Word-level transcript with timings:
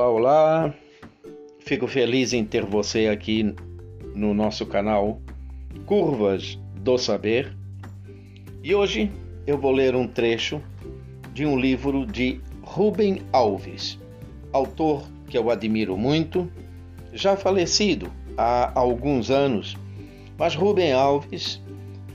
Olá, 0.00 0.08
olá. 0.08 0.74
Fico 1.58 1.86
feliz 1.86 2.32
em 2.32 2.42
ter 2.42 2.64
você 2.64 3.08
aqui 3.08 3.54
no 4.14 4.32
nosso 4.32 4.64
canal 4.64 5.20
Curvas 5.84 6.58
do 6.76 6.96
Saber. 6.96 7.54
E 8.64 8.74
hoje 8.74 9.12
eu 9.46 9.58
vou 9.58 9.70
ler 9.70 9.94
um 9.94 10.08
trecho 10.08 10.62
de 11.34 11.44
um 11.44 11.60
livro 11.60 12.06
de 12.06 12.40
Rubem 12.62 13.20
Alves, 13.30 13.98
autor 14.54 15.04
que 15.28 15.36
eu 15.36 15.50
admiro 15.50 15.98
muito, 15.98 16.50
já 17.12 17.36
falecido 17.36 18.10
há 18.38 18.72
alguns 18.80 19.30
anos, 19.30 19.76
mas 20.38 20.54
Rubem 20.54 20.94
Alves, 20.94 21.60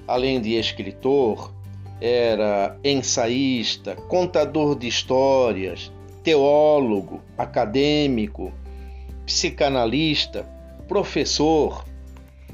além 0.07 0.41
de 0.41 0.55
escritor, 0.55 1.53
era 2.01 2.79
ensaísta, 2.83 3.95
contador 3.95 4.75
de 4.75 4.87
histórias, 4.87 5.91
teólogo, 6.25 7.21
acadêmico, 7.37 8.51
psicanalista, 9.27 10.43
professor, 10.87 11.85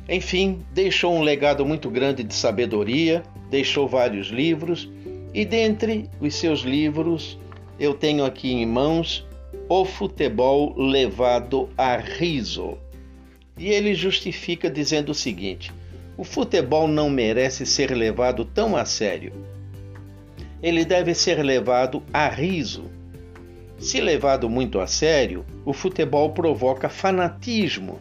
enfim, 0.09 0.59
deixou 0.73 1.15
um 1.15 1.21
legado 1.21 1.65
muito 1.65 1.89
grande 1.89 2.21
de 2.21 2.33
sabedoria, 2.33 3.23
deixou 3.49 3.87
vários 3.87 4.27
livros 4.27 4.89
e 5.33 5.45
dentre 5.45 6.09
os 6.19 6.35
seus 6.35 6.59
livros 6.59 7.39
eu 7.79 7.93
tenho 7.93 8.25
aqui 8.25 8.51
em 8.51 8.65
mãos 8.65 9.25
O 9.69 9.85
Futebol 9.85 10.75
Levado 10.77 11.69
a 11.77 11.95
Riso. 11.95 12.77
E 13.57 13.69
ele 13.69 13.93
justifica 13.93 14.69
dizendo 14.69 15.13
o 15.13 15.15
seguinte: 15.15 15.71
o 16.17 16.25
futebol 16.25 16.89
não 16.89 17.09
merece 17.09 17.65
ser 17.65 17.91
levado 17.91 18.43
tão 18.43 18.75
a 18.75 18.83
sério. 18.83 19.31
Ele 20.61 20.83
deve 20.83 21.13
ser 21.13 21.41
levado 21.41 22.03
a 22.13 22.27
riso 22.27 23.00
se 23.81 23.99
levado 23.99 24.47
muito 24.47 24.79
a 24.79 24.85
sério, 24.85 25.43
o 25.65 25.73
futebol 25.73 26.29
provoca 26.29 26.87
fanatismo 26.87 27.99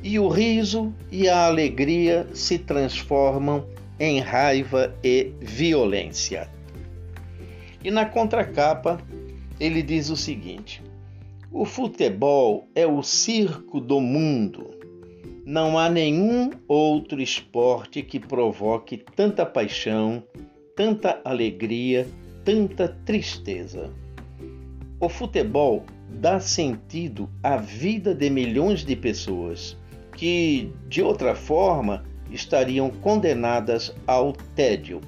e 0.00 0.16
o 0.16 0.28
riso 0.28 0.94
e 1.10 1.28
a 1.28 1.46
alegria 1.46 2.28
se 2.32 2.56
transformam 2.56 3.66
em 3.98 4.20
raiva 4.20 4.94
e 5.02 5.32
violência. 5.40 6.48
E 7.82 7.90
na 7.90 8.06
contracapa, 8.06 9.00
ele 9.58 9.82
diz 9.82 10.08
o 10.08 10.16
seguinte: 10.16 10.80
o 11.50 11.64
futebol 11.64 12.68
é 12.72 12.86
o 12.86 13.02
circo 13.02 13.80
do 13.80 14.00
mundo. 14.00 14.70
Não 15.44 15.76
há 15.76 15.90
nenhum 15.90 16.50
outro 16.68 17.20
esporte 17.20 18.02
que 18.02 18.20
provoque 18.20 18.98
tanta 19.16 19.44
paixão, 19.44 20.22
tanta 20.76 21.20
alegria, 21.24 22.06
tanta 22.44 22.86
tristeza. 23.04 23.90
O 24.98 25.10
futebol 25.10 25.84
dá 26.08 26.40
sentido 26.40 27.28
à 27.42 27.58
vida 27.58 28.14
de 28.14 28.30
milhões 28.30 28.82
de 28.82 28.96
pessoas 28.96 29.76
que, 30.16 30.72
de 30.88 31.02
outra 31.02 31.34
forma, 31.34 32.02
estariam 32.30 32.88
condenadas 32.88 33.94
ao 34.06 34.32
tédio. 34.32 35.02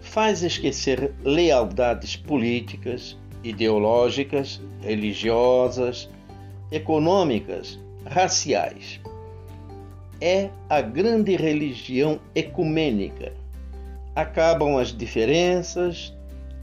Faz 0.00 0.44
esquecer 0.44 1.12
lealdades 1.24 2.14
políticas, 2.14 3.18
ideológicas, 3.42 4.60
religiosas, 4.80 6.08
econômicas, 6.70 7.80
raciais. 8.06 9.00
É 10.20 10.50
a 10.70 10.80
grande 10.80 11.34
religião 11.34 12.20
ecumênica. 12.32 13.32
Acabam 14.14 14.78
as 14.78 14.96
diferenças, 14.96 16.13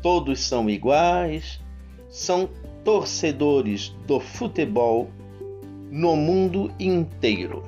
todos 0.02 0.39
são 0.39 0.69
iguais, 0.69 1.59
são 2.09 2.49
torcedores 2.83 3.89
do 4.07 4.19
futebol 4.19 5.09
no 5.89 6.16
mundo 6.16 6.72
inteiro. 6.79 7.63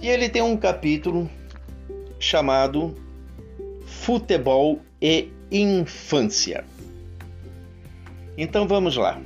E 0.00 0.08
ele 0.08 0.28
tem 0.28 0.42
um 0.42 0.56
capítulo 0.56 1.28
chamado 2.18 2.94
Futebol 3.86 4.80
e 5.00 5.30
Infância. 5.50 6.64
Então 8.36 8.66
vamos 8.66 8.96
lá. 8.96 9.20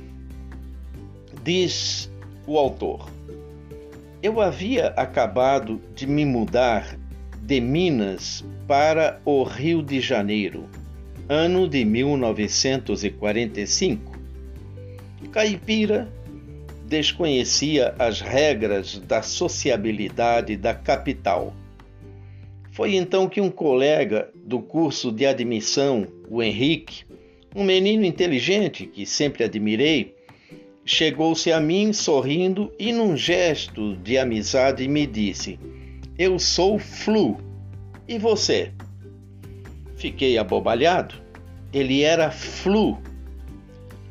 Diz 1.43 2.11
o 2.47 2.57
autor: 2.57 3.09
Eu 4.21 4.39
havia 4.39 4.87
acabado 4.89 5.81
de 5.95 6.05
me 6.05 6.25
mudar 6.25 6.97
de 7.41 7.59
Minas 7.59 8.45
para 8.67 9.19
o 9.25 9.43
Rio 9.43 9.81
de 9.81 9.99
Janeiro 9.99 10.69
ano 11.29 11.69
de 11.69 11.85
1945. 11.85 14.17
Caipira 15.31 16.11
desconhecia 16.87 17.93
as 17.99 18.19
regras 18.19 18.97
da 18.97 19.21
sociabilidade 19.21 20.57
da 20.57 20.73
capital. 20.73 21.53
Foi 22.71 22.95
então 22.95 23.29
que 23.29 23.39
um 23.39 23.51
colega 23.51 24.31
do 24.33 24.59
curso 24.59 25.11
de 25.11 25.27
admissão, 25.27 26.07
o 26.27 26.41
Henrique, 26.41 27.03
um 27.55 27.63
menino 27.63 28.03
inteligente 28.03 28.87
que 28.87 29.05
sempre 29.05 29.43
admirei, 29.43 30.15
chegou-se 30.83 31.51
a 31.51 31.59
mim 31.59 31.93
sorrindo 31.93 32.73
e, 32.79 32.91
num 32.91 33.15
gesto 33.15 33.95
de 33.97 34.17
amizade, 34.17 34.87
me 34.87 35.05
disse: 35.05 35.59
Eu 36.17 36.39
sou 36.39 36.79
Flu. 36.79 37.37
E 38.07 38.17
você? 38.17 38.71
Fiquei 39.99 40.37
abobalhado. 40.37 41.15
Ele 41.73 42.03
era 42.03 42.31
flu. 42.31 42.97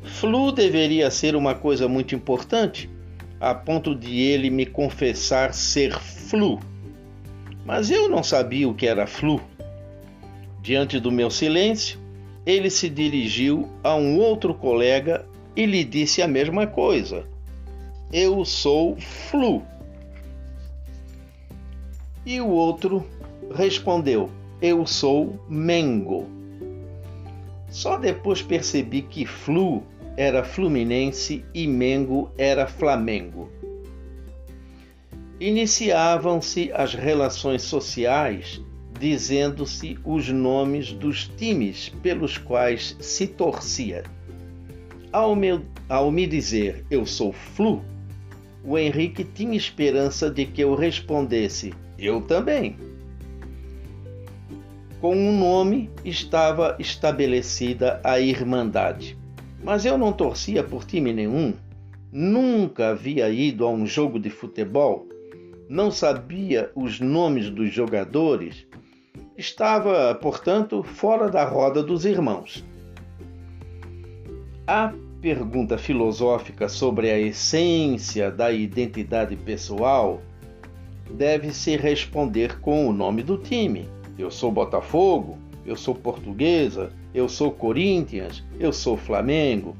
Flu 0.03 0.51
deveria 0.51 1.09
ser 1.09 1.35
uma 1.35 1.55
coisa 1.55 1.87
muito 1.87 2.13
importante, 2.13 2.87
a 3.41 3.55
ponto 3.55 3.95
de 3.95 4.19
ele 4.19 4.51
me 4.51 4.67
confessar 4.67 5.51
ser 5.51 5.91
flu. 5.99 6.59
Mas 7.65 7.89
eu 7.89 8.07
não 8.07 8.21
sabia 8.21 8.69
o 8.69 8.73
que 8.75 8.85
era 8.85 9.07
flu. 9.07 9.41
Diante 10.61 10.99
do 10.99 11.11
meu 11.11 11.31
silêncio, 11.31 11.99
ele 12.45 12.69
se 12.69 12.87
dirigiu 12.87 13.67
a 13.83 13.95
um 13.95 14.19
outro 14.19 14.53
colega 14.53 15.25
e 15.55 15.65
lhe 15.65 15.83
disse 15.83 16.21
a 16.21 16.27
mesma 16.27 16.67
coisa. 16.67 17.25
Eu 18.13 18.45
sou 18.45 18.95
flu. 18.97 19.63
E 22.23 22.39
o 22.39 22.47
outro 22.47 23.03
respondeu: 23.55 24.29
eu 24.61 24.85
sou 24.85 25.39
Mengo. 25.47 26.27
Só 27.69 27.97
depois 27.97 28.41
percebi 28.41 29.01
que 29.01 29.25
Flu 29.25 29.83
era 30.17 30.43
Fluminense 30.43 31.45
e 31.53 31.65
Mengo 31.65 32.29
era 32.37 32.67
Flamengo. 32.67 33.49
Iniciavam-se 35.39 36.71
as 36.73 36.93
relações 36.93 37.61
sociais 37.61 38.61
dizendo-se 38.99 39.97
os 40.03 40.27
nomes 40.29 40.91
dos 40.91 41.29
times 41.37 41.87
pelos 42.03 42.37
quais 42.37 42.97
se 42.99 43.27
torcia. 43.27 44.03
Ao 45.13 45.33
me, 45.33 45.61
ao 45.87 46.11
me 46.11 46.27
dizer 46.27 46.85
eu 46.91 47.05
sou 47.05 47.31
Flu, 47.31 47.81
o 48.61 48.77
Henrique 48.77 49.23
tinha 49.23 49.55
esperança 49.55 50.29
de 50.29 50.45
que 50.45 50.61
eu 50.61 50.75
respondesse 50.75 51.73
eu 51.97 52.21
também. 52.21 52.75
Com 55.01 55.15
um 55.15 55.39
nome 55.39 55.89
estava 56.03 56.75
estabelecida 56.77 58.01
a 58.03 58.19
Irmandade. 58.19 59.17
Mas 59.63 59.85
eu 59.85 59.97
não 59.97 60.11
torcia 60.11 60.61
por 60.61 60.83
time 60.83 61.13
nenhum, 61.13 61.53
nunca 62.11 62.89
havia 62.89 63.29
ido 63.29 63.65
a 63.65 63.69
um 63.69 63.85
jogo 63.85 64.19
de 64.19 64.29
futebol, 64.29 65.07
não 65.69 65.89
sabia 65.89 66.69
os 66.75 66.99
nomes 66.99 67.49
dos 67.49 67.71
jogadores, 67.71 68.67
estava, 69.37 70.13
portanto, 70.15 70.83
fora 70.83 71.29
da 71.29 71.45
roda 71.45 71.81
dos 71.81 72.03
irmãos. 72.03 72.65
A 74.67 74.93
pergunta 75.21 75.77
filosófica 75.77 76.67
sobre 76.67 77.09
a 77.09 77.17
essência 77.17 78.29
da 78.29 78.51
identidade 78.51 79.37
pessoal 79.37 80.21
deve-se 81.09 81.77
responder 81.77 82.59
com 82.59 82.85
o 82.85 82.91
nome 82.91 83.23
do 83.23 83.37
time 83.37 83.87
eu 84.19 84.29
sou 84.29 84.51
Botafogo, 84.51 85.37
eu 85.65 85.77
sou 85.77 85.95
Portuguesa, 85.95 86.91
eu 87.13 87.29
sou 87.29 87.51
Corinthians, 87.51 88.43
eu 88.59 88.73
sou 88.73 88.97
Flamengo. 88.97 89.77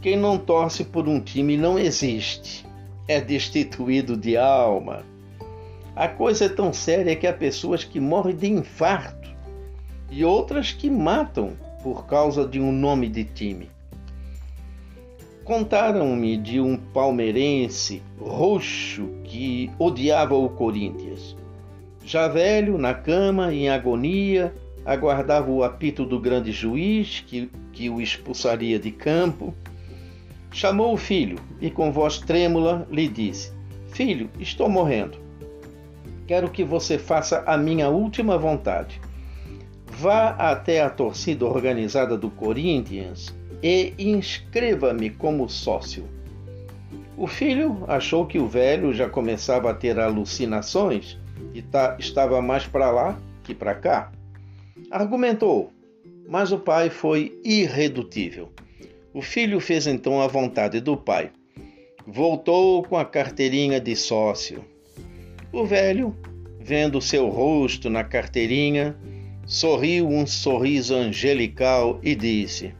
Quem 0.00 0.16
não 0.16 0.36
torce 0.36 0.82
por 0.82 1.06
um 1.06 1.20
time 1.20 1.56
não 1.56 1.78
existe. 1.78 2.66
É 3.06 3.20
destituído 3.20 4.16
de 4.16 4.36
alma. 4.36 5.04
A 5.94 6.08
coisa 6.08 6.46
é 6.46 6.48
tão 6.48 6.72
séria 6.72 7.14
que 7.14 7.26
há 7.26 7.32
pessoas 7.32 7.84
que 7.84 8.00
morrem 8.00 8.34
de 8.34 8.48
infarto 8.48 9.30
e 10.10 10.24
outras 10.24 10.72
que 10.72 10.90
matam 10.90 11.52
por 11.82 12.06
causa 12.06 12.44
de 12.44 12.58
um 12.58 12.72
nome 12.72 13.08
de 13.08 13.24
time. 13.24 13.70
Contaram-me 15.44 16.36
de 16.36 16.60
um 16.60 16.76
palmeirense 16.76 18.02
roxo 18.20 19.08
que 19.24 19.70
odiava 19.78 20.34
o 20.34 20.48
Corinthians. 20.48 21.36
Já 22.04 22.28
velho, 22.28 22.76
na 22.76 22.94
cama, 22.94 23.52
em 23.52 23.68
agonia, 23.68 24.52
aguardava 24.84 25.50
o 25.50 25.62
apito 25.62 26.04
do 26.04 26.18
grande 26.18 26.50
juiz 26.50 27.24
que, 27.26 27.50
que 27.72 27.88
o 27.88 28.00
expulsaria 28.00 28.78
de 28.78 28.90
campo. 28.90 29.54
Chamou 30.50 30.92
o 30.92 30.98
filho 30.98 31.38
e, 31.60 31.70
com 31.70 31.92
voz 31.92 32.18
trêmula, 32.18 32.86
lhe 32.90 33.08
disse: 33.08 33.52
Filho, 33.88 34.28
estou 34.38 34.68
morrendo. 34.68 35.18
Quero 36.26 36.50
que 36.50 36.64
você 36.64 36.98
faça 36.98 37.42
a 37.46 37.56
minha 37.56 37.88
última 37.88 38.36
vontade. 38.36 39.00
Vá 39.86 40.30
até 40.30 40.82
a 40.82 40.90
torcida 40.90 41.44
organizada 41.44 42.16
do 42.16 42.30
Corinthians 42.30 43.34
e 43.62 43.94
inscreva-me 43.98 45.10
como 45.10 45.48
sócio. 45.48 46.04
O 47.16 47.26
filho 47.26 47.84
achou 47.86 48.26
que 48.26 48.38
o 48.38 48.48
velho 48.48 48.92
já 48.92 49.08
começava 49.08 49.70
a 49.70 49.74
ter 49.74 49.98
alucinações 50.00 51.18
e 51.54 51.64
estava 51.98 52.40
mais 52.40 52.66
para 52.66 52.90
lá 52.90 53.18
que 53.42 53.54
para 53.54 53.74
cá. 53.74 54.12
Argumentou, 54.90 55.72
mas 56.28 56.52
o 56.52 56.58
pai 56.58 56.90
foi 56.90 57.38
irredutível. 57.44 58.50
O 59.12 59.20
filho 59.20 59.60
fez 59.60 59.86
então 59.86 60.20
a 60.20 60.26
vontade 60.26 60.80
do 60.80 60.96
pai. 60.96 61.30
Voltou 62.06 62.82
com 62.82 62.96
a 62.96 63.04
carteirinha 63.04 63.80
de 63.80 63.94
sócio. 63.94 64.64
O 65.52 65.64
velho, 65.64 66.16
vendo 66.58 67.00
seu 67.00 67.28
rosto 67.28 67.90
na 67.90 68.02
carteirinha, 68.02 68.96
sorriu 69.46 70.08
um 70.08 70.26
sorriso 70.26 70.94
angelical 70.94 72.00
e 72.02 72.14
disse: 72.14 72.74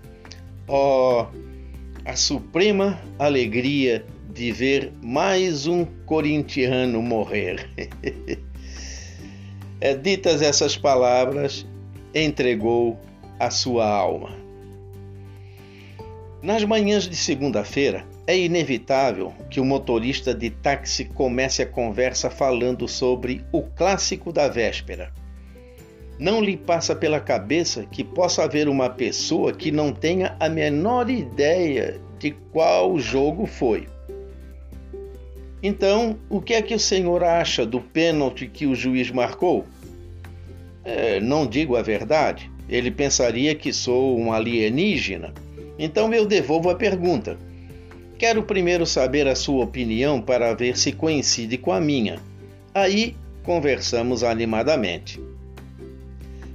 Oh, 0.67 1.27
a 2.05 2.17
suprema 2.17 2.99
alegria 3.19 4.05
de 4.31 4.53
ver 4.53 4.93
mais 5.03 5.67
um 5.67 5.85
corintiano 6.07 7.03
morrer. 7.03 7.69
é, 9.81 9.95
ditas 9.95 10.43
essas 10.43 10.77
palavras, 10.77 11.67
entregou 12.15 12.99
a 13.39 13.51
sua 13.51 13.87
alma. 13.87 14.31
Nas 16.43 16.65
manhãs 16.65 17.09
de 17.09 17.15
segunda-feira, 17.15 18.05
é 18.27 18.37
inevitável 18.39 19.33
que 19.51 19.61
o 19.61 19.65
motorista 19.65 20.35
de 20.35 20.51
táxi 20.51 21.05
comece 21.05 21.63
a 21.63 21.67
conversa 21.67 22.31
falando 22.31 22.87
sobre 22.89 23.45
o 23.53 23.63
clássico 23.63 24.33
da 24.33 24.49
véspera. 24.49 25.13
Não 26.19 26.41
lhe 26.41 26.57
passa 26.57 26.95
pela 26.95 27.21
cabeça 27.21 27.85
que 27.85 28.05
possa 28.05 28.45
haver 28.45 28.69
uma 28.69 28.89
pessoa 28.89 29.53
que 29.53 29.73
não 29.73 29.93
tenha 29.93 30.37
a 30.39 30.49
menor 30.49 31.11
ideia 31.11 32.01
de 32.19 32.31
qual 32.53 32.99
jogo 32.99 33.47
foi. 33.47 33.89
Então, 35.63 36.19
o 36.29 36.41
que 36.41 36.55
é 36.55 36.63
que 36.63 36.75
o 36.75 36.79
senhor 36.79 37.23
acha 37.23 37.65
do 37.65 37.81
pênalti 37.81 38.49
que 38.49 38.67
o 38.67 38.75
juiz 38.75 39.11
marcou? 39.11 39.65
É, 40.85 41.21
não 41.21 41.47
digo 41.47 41.77
a 41.77 41.83
verdade. 41.83 42.51
Ele 42.69 42.91
pensaria 42.91 43.55
que 43.55 43.73
sou 43.73 44.19
um 44.19 44.33
alienígena. 44.33 45.33
Então 45.79 46.13
eu 46.13 46.27
devolvo 46.27 46.71
a 46.71 46.75
pergunta. 46.75 47.39
Quero 48.19 48.43
primeiro 48.43 48.87
saber 48.87 49.27
a 49.29 49.35
sua 49.35 49.65
opinião 49.65 50.21
para 50.21 50.55
ver 50.55 50.77
se 50.77 50.93
coincide 50.93 51.59
com 51.59 51.73
a 51.73 51.81
minha. 51.81 52.19
Aí 52.75 53.17
conversamos 53.43 54.25
animadamente. 54.25 55.21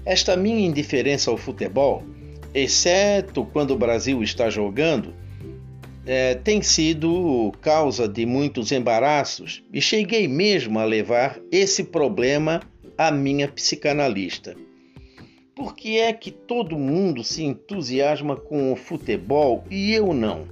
Esta 0.05 0.37
minha 0.37 0.65
indiferença 0.65 1.29
ao 1.29 1.37
futebol, 1.37 2.03
exceto 2.53 3.45
quando 3.51 3.71
o 3.71 3.77
Brasil 3.77 4.23
está 4.23 4.49
jogando, 4.49 5.13
é, 6.07 6.35
tem 6.35 6.61
sido 6.61 7.51
causa 7.61 8.07
de 8.07 8.25
muitos 8.25 8.71
embaraços 8.71 9.61
e 9.73 9.81
cheguei 9.81 10.25
mesmo 10.25 10.79
a 10.79 10.85
levar 10.85 11.37
esse 11.51 11.83
problema 11.83 12.61
à 12.97 13.11
minha 13.11 13.49
psicanalista. 13.49 14.55
Por 15.53 15.75
que 15.75 15.97
é 15.97 16.13
que 16.13 16.31
todo 16.31 16.79
mundo 16.79 17.25
se 17.25 17.43
entusiasma 17.43 18.37
com 18.37 18.71
o 18.71 18.75
futebol 18.77 19.65
e 19.69 19.91
eu 19.91 20.13
não? 20.13 20.47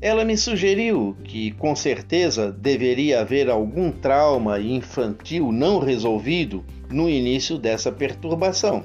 Ela 0.00 0.24
me 0.24 0.36
sugeriu 0.36 1.16
que, 1.22 1.52
com 1.52 1.76
certeza, 1.76 2.50
deveria 2.50 3.20
haver 3.20 3.48
algum 3.48 3.92
trauma 3.92 4.58
infantil 4.58 5.52
não 5.52 5.78
resolvido 5.78 6.64
no 6.90 7.08
início 7.08 7.56
dessa 7.56 7.92
perturbação. 7.92 8.84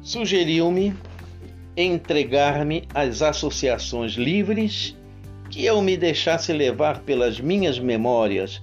Sugeriu-me 0.00 0.92
entregar-me 1.76 2.84
às 2.94 3.22
associações 3.22 4.12
livres, 4.12 4.96
que 5.50 5.64
eu 5.64 5.80
me 5.82 5.96
deixasse 5.96 6.52
levar 6.52 7.00
pelas 7.00 7.40
minhas 7.40 7.78
memórias, 7.78 8.62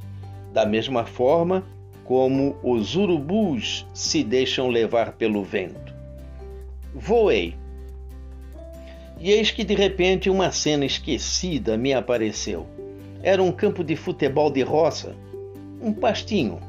da 0.53 0.65
mesma 0.65 1.06
forma 1.06 1.63
como 2.03 2.56
os 2.63 2.95
urubus 2.95 3.85
se 3.94 4.23
deixam 4.23 4.67
levar 4.67 5.13
pelo 5.13 5.44
vento. 5.44 5.94
Voei. 6.94 7.56
E 9.19 9.31
eis 9.31 9.51
que 9.51 9.63
de 9.63 9.75
repente 9.75 10.29
uma 10.29 10.51
cena 10.51 10.85
esquecida 10.85 11.77
me 11.77 11.94
apareceu. 11.94 12.65
Era 13.21 13.44
um 13.44 13.51
campo 13.51 13.83
de 13.83 13.95
futebol 13.95 14.50
de 14.50 14.62
roça, 14.62 15.15
um 15.81 15.94
pastinho. 15.94 16.59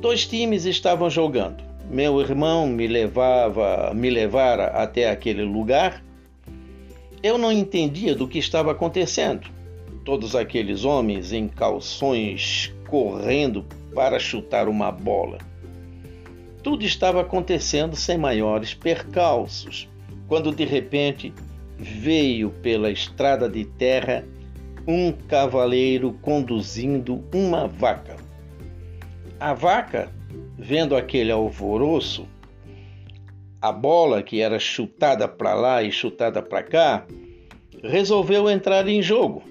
Dois 0.00 0.26
times 0.26 0.64
estavam 0.64 1.10
jogando 1.10 1.67
meu 1.90 2.20
irmão 2.20 2.66
me 2.66 2.86
levava, 2.86 3.92
me 3.94 4.10
levara 4.10 4.66
até 4.66 5.10
aquele 5.10 5.42
lugar, 5.42 6.04
eu 7.22 7.38
não 7.38 7.50
entendia 7.50 8.14
do 8.14 8.28
que 8.28 8.38
estava 8.38 8.72
acontecendo. 8.72 9.48
Todos 10.04 10.36
aqueles 10.36 10.84
homens 10.84 11.32
em 11.32 11.48
calções 11.48 12.74
correndo 12.88 13.64
para 13.94 14.18
chutar 14.18 14.68
uma 14.68 14.92
bola. 14.92 15.38
Tudo 16.62 16.84
estava 16.84 17.22
acontecendo 17.22 17.96
sem 17.96 18.18
maiores 18.18 18.74
percalços, 18.74 19.88
quando 20.26 20.54
de 20.54 20.64
repente 20.64 21.32
veio 21.78 22.50
pela 22.50 22.90
estrada 22.90 23.48
de 23.48 23.64
terra 23.64 24.24
um 24.86 25.12
cavaleiro 25.12 26.12
conduzindo 26.20 27.24
uma 27.32 27.66
vaca. 27.66 28.16
A 29.38 29.54
vaca 29.54 30.10
vendo 30.56 30.96
aquele 30.96 31.30
alvoroço, 31.30 32.26
a 33.60 33.72
bola 33.72 34.22
que 34.22 34.40
era 34.40 34.58
chutada 34.58 35.26
para 35.26 35.54
lá 35.54 35.82
e 35.82 35.90
chutada 35.90 36.42
para 36.42 36.62
cá, 36.62 37.06
resolveu 37.82 38.48
entrar 38.48 38.86
em 38.88 39.02
jogo. 39.02 39.42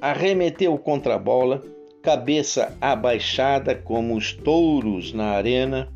Arremeteu 0.00 0.76
contra 0.76 1.14
a 1.14 1.18
bola, 1.18 1.62
cabeça 2.02 2.76
abaixada 2.80 3.74
como 3.74 4.14
os 4.14 4.32
touros 4.32 5.12
na 5.12 5.30
arena. 5.30 5.88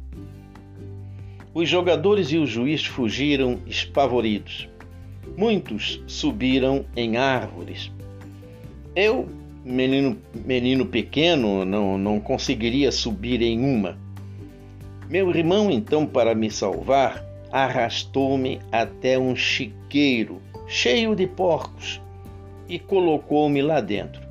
Os 1.53 1.69
jogadores 1.69 2.33
e 2.33 2.39
o 2.39 2.47
juiz 2.47 2.85
fugiram 2.85 3.59
espavoridos. 3.67 4.69
Muitos 5.37 6.03
subiram 6.07 6.85
em 6.97 7.17
árvores. 7.17 7.93
Eu 8.95 9.29
menino, 9.65 10.17
menino 10.45 10.87
pequeno 10.87 11.65
não, 11.65 11.99
não 11.99 12.21
conseguiria 12.21 12.91
subir 12.91 13.43
em 13.43 13.61
uma. 13.65 13.99
Meu 15.09 15.31
irmão, 15.31 15.71
então, 15.71 16.07
para 16.07 16.35
me 16.35 16.51
salvar, 16.51 17.25
arrastou-me 17.51 18.61
até 18.71 19.19
um 19.19 19.35
chiqueiro 19.35 20.41
cheio 20.69 21.17
de 21.17 21.27
porcos 21.27 22.01
e 22.69 22.79
colocou-me 22.79 23.61
lá 23.61 23.81
dentro. 23.81 24.23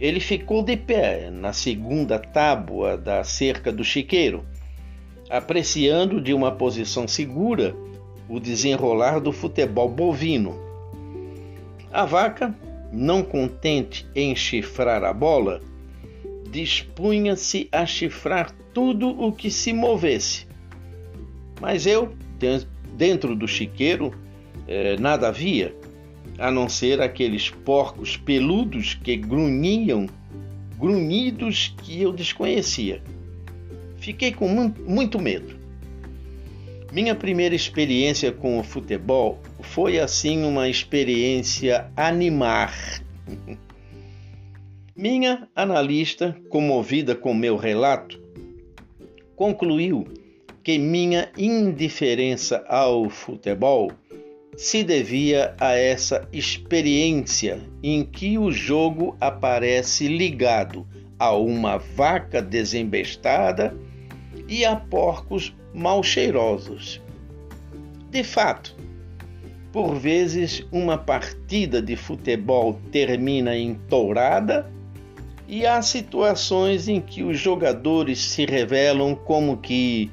Ele 0.00 0.20
ficou 0.20 0.62
de 0.62 0.76
pé 0.76 1.30
na 1.30 1.52
segunda 1.52 2.18
tábua 2.18 2.96
da 2.96 3.22
cerca 3.24 3.70
do 3.70 3.84
chiqueiro, 3.84 4.44
apreciando 5.28 6.20
de 6.20 6.32
uma 6.32 6.52
posição 6.52 7.06
segura 7.06 7.74
o 8.28 8.40
desenrolar 8.40 9.20
do 9.20 9.32
futebol 9.32 9.88
bovino. 9.88 10.58
A 11.92 12.04
vaca 12.04 12.54
não 12.92 13.22
contente 13.22 14.06
em 14.14 14.34
chifrar 14.34 15.04
a 15.04 15.12
bola, 15.12 15.60
dispunha-se 16.50 17.68
a 17.72 17.84
chifrar 17.84 18.50
tudo 18.72 19.08
o 19.08 19.32
que 19.32 19.50
se 19.50 19.72
movesse. 19.72 20.46
Mas 21.60 21.86
eu, 21.86 22.14
dentro 22.96 23.34
do 23.34 23.48
chiqueiro, 23.48 24.12
eh, 24.68 24.96
nada 24.98 25.28
havia, 25.28 25.74
a 26.38 26.50
não 26.50 26.68
ser 26.68 27.00
aqueles 27.00 27.50
porcos 27.50 28.16
peludos 28.16 28.94
que 28.94 29.16
grunhiam, 29.16 30.06
grunhidos 30.78 31.74
que 31.82 32.02
eu 32.02 32.12
desconhecia. 32.12 33.02
Fiquei 33.98 34.32
com 34.32 34.48
muito 34.86 35.18
medo. 35.18 35.55
Minha 36.92 37.14
primeira 37.14 37.54
experiência 37.54 38.30
com 38.30 38.58
o 38.58 38.62
futebol 38.62 39.40
foi 39.60 39.98
assim 39.98 40.44
uma 40.44 40.68
experiência 40.68 41.90
animar. 41.96 42.74
Minha 44.96 45.46
analista, 45.54 46.34
comovida 46.48 47.14
com 47.14 47.34
meu 47.34 47.56
relato, 47.56 48.18
concluiu 49.34 50.06
que 50.62 50.78
minha 50.78 51.30
indiferença 51.36 52.64
ao 52.66 53.10
futebol 53.10 53.92
se 54.56 54.82
devia 54.82 55.54
a 55.60 55.74
essa 55.74 56.26
experiência 56.32 57.60
em 57.82 58.02
que 58.04 58.38
o 58.38 58.50
jogo 58.50 59.14
aparece 59.20 60.08
ligado 60.08 60.86
a 61.18 61.36
uma 61.36 61.76
vaca 61.76 62.40
desembestada 62.40 63.76
e 64.48 64.64
a 64.64 64.76
porcos 64.76 65.54
mal 65.74 66.02
cheirosos. 66.02 67.00
De 68.10 68.22
fato, 68.22 68.74
por 69.72 69.94
vezes 69.94 70.66
uma 70.72 70.96
partida 70.96 71.82
de 71.82 71.96
futebol 71.96 72.80
termina 72.90 73.56
em 73.56 73.74
tourada 73.74 74.70
e 75.46 75.66
há 75.66 75.82
situações 75.82 76.88
em 76.88 77.00
que 77.00 77.22
os 77.22 77.38
jogadores 77.38 78.18
se 78.18 78.46
revelam 78.46 79.14
como 79.14 79.58
que 79.58 80.10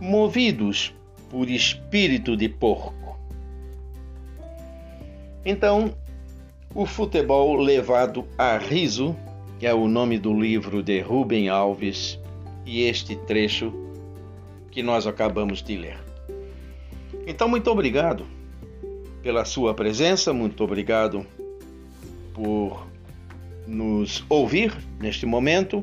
movidos 0.00 0.94
por 1.30 1.48
espírito 1.50 2.36
de 2.36 2.48
porco. 2.48 3.18
Então, 5.44 5.94
o 6.74 6.84
futebol 6.84 7.56
levado 7.56 8.26
a 8.36 8.58
riso 8.58 9.14
é 9.60 9.72
o 9.72 9.86
nome 9.86 10.18
do 10.18 10.32
livro 10.38 10.82
de 10.82 11.00
Rubem 11.00 11.48
Alves 11.48 12.18
e 12.66 12.82
este 12.82 13.14
trecho 13.14 13.72
que 14.70 14.82
nós 14.82 15.06
acabamos 15.06 15.62
de 15.62 15.76
ler. 15.76 15.98
Então, 17.26 17.48
muito 17.48 17.70
obrigado 17.70 18.26
pela 19.22 19.44
sua 19.44 19.72
presença, 19.72 20.32
muito 20.32 20.62
obrigado 20.62 21.24
por 22.34 22.86
nos 23.66 24.24
ouvir 24.28 24.76
neste 25.00 25.24
momento, 25.24 25.82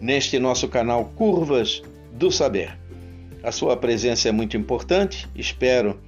neste 0.00 0.38
nosso 0.38 0.68
canal 0.68 1.06
Curvas 1.16 1.82
do 2.12 2.30
Saber. 2.32 2.76
A 3.42 3.52
sua 3.52 3.76
presença 3.76 4.28
é 4.28 4.32
muito 4.32 4.56
importante, 4.56 5.28
espero 5.34 5.98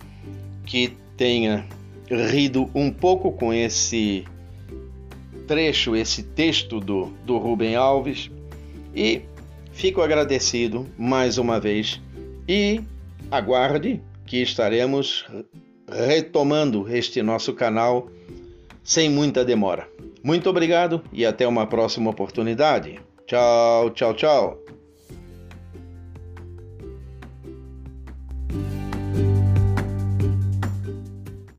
que 0.67 0.97
tenha 1.17 1.67
rido 2.11 2.69
um 2.75 2.91
pouco 2.91 3.31
com 3.33 3.55
esse 3.55 4.25
trecho, 5.47 5.95
esse 5.95 6.23
texto 6.23 6.81
do, 6.81 7.07
do 7.25 7.39
Rubem 7.39 7.77
Alves 7.77 8.31
e 8.95 9.23
fico 9.81 10.03
agradecido 10.03 10.87
mais 10.99 11.39
uma 11.39 11.59
vez 11.59 11.99
e 12.47 12.83
aguarde 13.31 13.99
que 14.27 14.43
estaremos 14.43 15.25
retomando 15.91 16.87
este 16.95 17.23
nosso 17.23 17.55
canal 17.55 18.07
sem 18.85 19.09
muita 19.09 19.43
demora. 19.43 19.89
Muito 20.23 20.51
obrigado 20.51 21.03
e 21.11 21.25
até 21.25 21.49
uma 21.49 21.67
próxima 21.67 22.11
oportunidade. 22.11 23.01
Tchau, 23.27 23.89
tchau, 23.91 24.13
tchau. 24.13 24.70